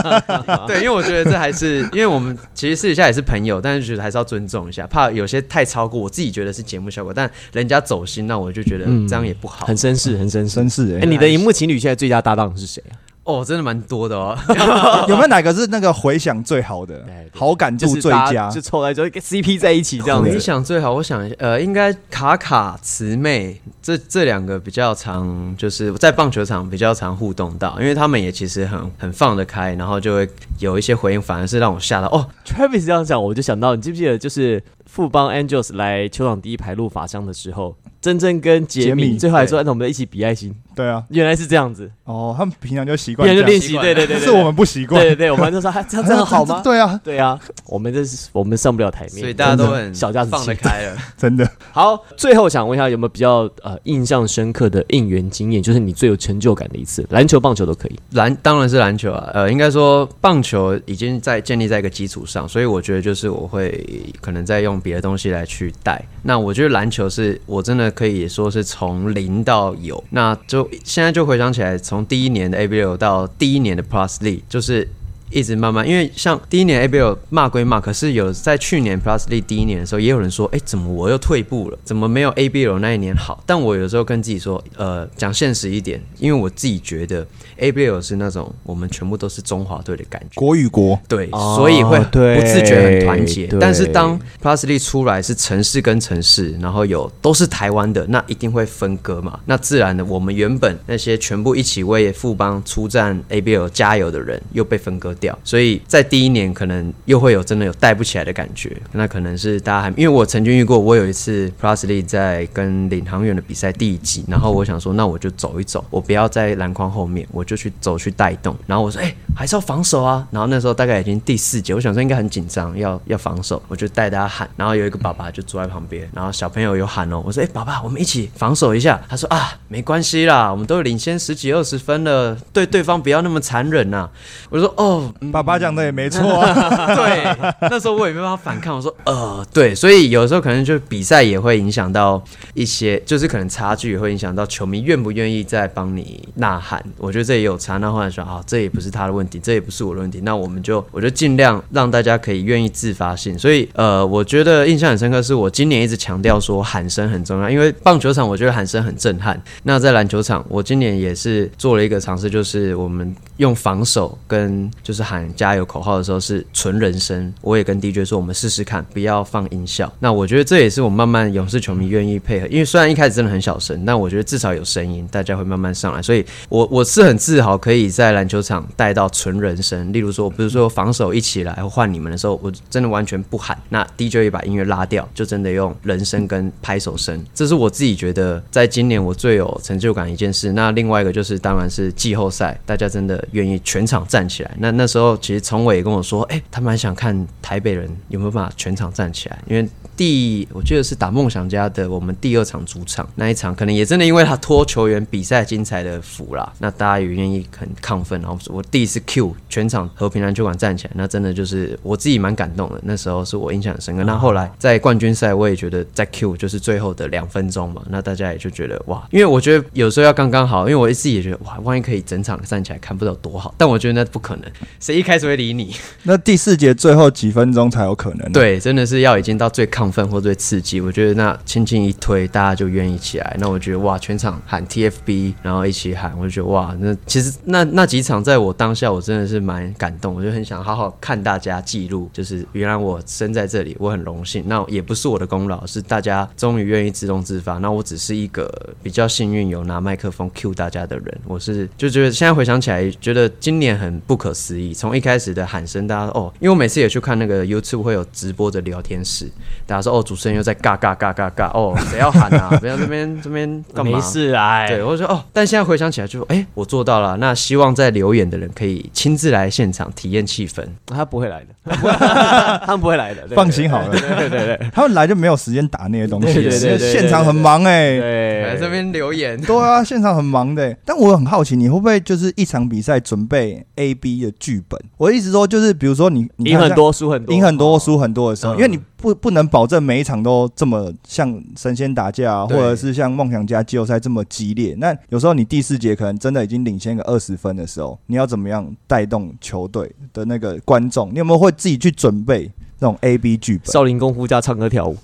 [0.69, 9.67] 对，因为我觉得这还是，因为我们其实私底下也是朋友，但是觉得还是要尊重一下，怕有些太超过，我自己觉得是节目效果，但人家走心，那我就觉得这样也不好。
[9.67, 10.61] 很绅士，很绅士。
[10.61, 12.95] 绅士哎，哎，你的荧幕情侣现在最佳搭档是谁啊？
[13.25, 14.37] 哦，真的蛮多的哦。
[15.09, 18.61] 有没有哪个是那个回响最好的好感度最佳就？
[18.61, 20.41] 凑来之后跟 CP 在一起这样回子。
[20.41, 30.29] 想最好，我想一下呃，应该卡卡、慈妹这这两个比较常，就是在棒球场比较常互动到，因为他们也其实很很放得开，然后就会
[30.59, 45.11] 有一些回应，反而是让我吓到哦，Travis 这样讲，我就想到，你记不记得，就是富邦 Angels 来球场第一排录法香的时候，真正跟杰杰米米最后还说，那我们一起比爱心，对啊，原来是这样子，哦，他们平常就习惯这样，别人就练习，对对对对，是我们不习惯对。
[45.11, 46.61] 对对，我们就说，啊这样这样好吗？
[46.65, 50.55] 对啊，对啊，我们这是我们上不了台面，所以大家都很小家子气放得。
[50.57, 50.97] 开了。
[51.17, 51.49] 真的。
[51.71, 57.99] 好，最后想问一下，有没有比较呃印象深刻的应援经验，就是你最有成就感的一次，篮球、棒球都可以。
[58.13, 63.87] 篮当然是篮球啊，呃，应该说棒球已经在建立在一个基础上，所以我觉得就是我会
[64.21, 66.03] 可能在用别的东西来去带。
[66.23, 74.89] 那我觉得篮球是我真的可以说是从零到有，那就现在就回想起来，从第一年的 ABL 到第一年的 plus lead 就是
[75.31, 81.79] 一直慢慢，因为像第一年 ABL 骂归骂，可是有在去年 Plus l e 第一年的时候，也有人说，哎、怎么我又退步了？
[81.85, 83.41] 怎么没有 ABL 那一年好？
[83.47, 87.25] 但我有时候跟自己说，呃，讲现实一点，因为我自己觉得
[87.61, 90.35] ABL 是那种我们全部都是中华队的感觉。
[90.35, 93.47] 国与国，对，哦所以会对不自觉很团结。
[93.61, 99.39] 但是当 Plus League 出来是城市跟城市，然后有都是台湾的，那一定会分割嘛。
[99.45, 105.39] 那自然的，我们原本那些全部一起为富邦出战 ABL 加油的人，又被分割掉。
[105.45, 108.77] 所以在第一年可能又会有真的有带不起来的感觉。
[108.93, 118.57] 那可能是大家还因为我曾经遇过，我有一次 Plus League 在跟领航员的比赛第一集，然后我想说，那我就走一走，我不要在篮筐后面，我就去走去带动。
[118.65, 120.25] 然后我说，哎、还是要防守啊。
[120.31, 124.49] 然后那时候大概已经第四节，我想说应该很紧张，要要防守，我就带大家喊。
[124.55, 129.01] 然后有一个爸爸就坐在旁边，然后小朋友有喊哦，我说，哎、爸爸，我们一起防守一下。
[129.09, 134.09] 他说啊，没关系啦，我们都领先十几二十分了，对对方不要那么残忍呐、
[134.49, 136.95] 我说，哦，嗯爸爸讲的也没错啊。
[136.95, 138.77] 对，那时候我也没办法反抗。
[138.77, 142.23] 我说，呃，对，所以有时候可能就比赛也会影响到
[142.55, 146.85] 一些，就是可能差距也会影响到球迷愿不愿意再帮你呐喊。
[146.99, 147.77] 我觉得这有差。
[147.79, 153.39] 那后来说啊，这也不是他的问题，这也不是我的问题，那我们就我就尽量让大家可以愿意自发性。
[153.39, 159.41] 所以呃，我觉得印象很深刻，是我今年一直强调说喊声很重要，因为棒球场我觉得喊声很震撼。
[159.63, 167.33] 那在篮球场，我今年也是做了一个尝试，就是我们用防守跟就是喊加油口号的时候是纯人声。
[167.41, 169.93] 我也跟 DJ 说，我们试试看，不要放音效。
[170.01, 176.03] 那我觉得这也是我慢慢勇士球迷愿意配合，因为虽然一开始真的很小声，但我觉得至少有声音，大家会慢慢上来。
[176.03, 179.93] 所以我我是很自豪可以在篮球场带到纯人声。
[179.93, 187.23] 例如说，我不是说防守一起来换你们的时候，我真的完全不喊，那 DJ 也把音乐拉掉，就真的用人声跟拍手声。
[187.35, 190.53] 这是我自己觉得在今年我最有成就感的一件事。
[190.53, 194.51] 那另外一个就是，当然是季后赛，大家真的愿意全场站起来。
[194.59, 212.81] 那那时候其实崇伟也跟我说，哎、他蛮想看台北人有没有办法全场站起来，因为第我记得是打梦想家的我们第二场主场那一场，可能也真的因为他托球员比赛精彩的福啦，那大家也愿意很亢奋，然后我第一次 Q 全场和平篮球馆站起来，那真的就是我自己蛮感动的。
[212.85, 214.05] 那时候是我印象很深刻。
[214.05, 223.55] 那后来在冠军赛，我也觉得在 Q 就是最后的两分钟嘛，那大家也就觉得哇，因为我觉得有时候要刚刚好，因为我自己也觉得哇，万一可以整场站起来看，不知道多好。
[223.59, 225.75] 但我觉得那不可能，谁一开始会理你？
[226.05, 233.37] 那第四节最后几分钟才有可能。，对，真的是要已经到最亢奋或最刺激，我觉得那轻轻一推，大家就愿意起来。
[233.39, 244.45] 那我觉得哇，全场喊 TFB，然后一起喊，我就觉得哇，那其实那那几场在我当下，我真的是蛮感动，我就很想好好看大家记录，就是原来我生在这里，我很荣幸。
[244.47, 247.59] 那也不是我的功劳，是大家终于愿意自动自发。
[247.59, 248.51] 那我只是一个
[248.83, 254.73] 比较幸运有拿麦克风 cue 大家的人，我是就觉得现在回想起来，觉得今年很不可思议。
[254.73, 259.31] 从一开始的喊声，大家哦，因为我每次也去看那个 YouTube 会有直播的聊天室，
[259.67, 262.57] 大家说哦，主持人又在尬尬尬尬尬，哦，谁要喊啊？
[262.61, 263.93] 不要这边这边干嘛？
[263.93, 267.17] 没事啊，对，我就说哦，但现在回想起来就，哎，我做到了。
[267.19, 270.67] 那希望在留言的人可以亲自来现场体验气氛。
[270.87, 271.77] 他不会来的，
[272.67, 277.99] 他们不会来的，放心好了，对对对对他们来就没有时间打那些东西，对对对对对现场很忙哎。
[278.41, 280.77] 来这，边留言，对啊，现场很忙的欸。
[280.85, 284.81] 但我很好奇，你会不会就是一场比赛准备 A、B 的剧本？
[284.97, 294.75] 我的意思说，就是比如说你你赢很多输很多，赢很多输很多的时候，嗯因为你不不能保证每一场都这么像神仙打架、啊，或者是像梦想家季后赛这么激烈。
[294.79, 301.11] 那有时候你第四节可能真的已经领先个二十分的时候，你要怎么样带动球队的那个观众？
[301.13, 302.51] 你有没有会自己去准备
[302.81, 303.71] 这种 A、B 剧本？
[303.71, 304.97] 少林功夫加唱歌跳舞，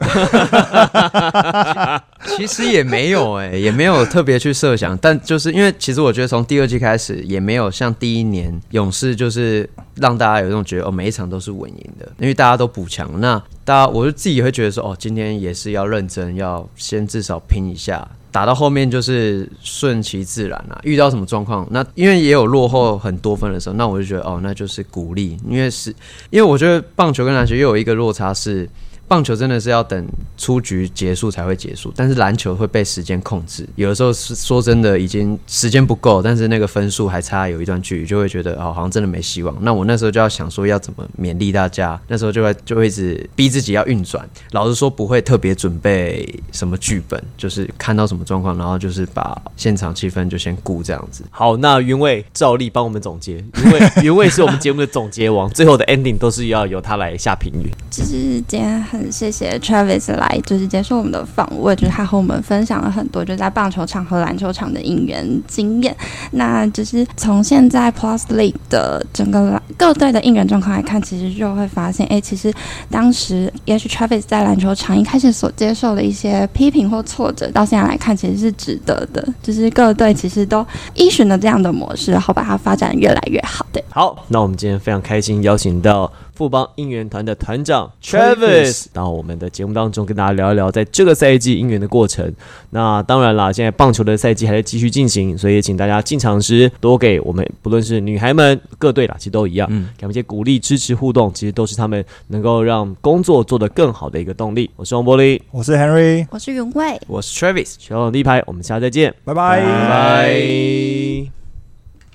[2.37, 18.09] 其实也没有哎、也没有特别去设想，但就是因为其实我觉得从第二季开始也没有像第一年勇士就是让大家有一种觉得哦每一场都是稳赢的，因为大家都补强，那大家我就自己也会觉得说哦今天也是要认真，要先至少拼一下。
[18.31, 25.91] 打到后面就是顺其自然啦、遇到什么状况，那因为也有落后很多分的时候，那我就觉得哦，那就是鼓励，因为是
[26.31, 28.69] 因为我觉得棒球跟篮球又有一个落差是，
[29.09, 33.67] 棒球真的是要等出局结束才会结束，但是篮球会被时间控制。
[33.77, 39.57] 有的时候是说真的，已经时间不够，但是那个分数还差有一段距离，就会觉得哦，好像真的没希望。
[39.61, 44.29] 那我那时候就要想说要怎么勉励大家，那时候就会就会一直逼自己要运转。
[44.51, 51.25] 老实说，不会特别准备什么剧本，就是看到什么状况，然后就是把现场气氛就先顾这样子。
[51.31, 57.71] 好，那云卫照例帮我们总结，因为云卫是我们节目的总结王，最后的 ending 都是要由他来下评语。
[57.91, 65.97] 就是今天谢谢 Travis 来，就是接受我们的访问，就是他和我们分享了很多就在棒球场和篮球场的应援经验。
[66.33, 72.53] 那就是从现在 Plus League 的整个各队的应援状况来看，其实就会发现，哎，其实
[72.91, 79.27] 当时也许 Travis 在篮球场一开始所接受的一些批评或挫折，到现在来看其实是值得的。
[79.43, 83.65] 就是各队其实都依循了这样的模式，然后把它发展越来越好。
[83.73, 92.33] 对，好，那我们今天非常开心邀请到富邦应援团的团长 Travis 到我们的节目当中，跟大家聊一聊在这个赛季应援的过程。
[92.71, 104.71] 那当然啦，现在棒球的赛季还在继续进行，所以也请大家进场时多给我们，不论是女孩们各队啦，其实都一样，嗯给他们一些鼓励、支持、互动，其实都是他们能够让工作做得更好的一个动力。
[104.77, 107.01] 我是王玻璃，我是 Henry，我是云慧。
[107.07, 107.77] 我是 Travis。
[107.79, 111.36] 全网第一排，我们下次再见，拜拜拜拜